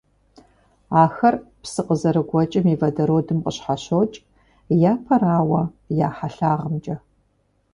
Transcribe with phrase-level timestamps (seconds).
[1.03, 4.17] Ахэр псы къызэрыгуэкӀым и водородым къыщхьэщокӀ,
[4.91, 5.63] япэрауэ,
[6.07, 6.95] я хьэлъагъымкӀэ.